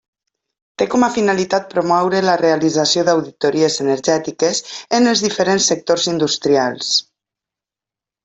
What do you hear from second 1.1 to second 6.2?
finalitat promoure la realització d'auditories energètiques en els diferents sectors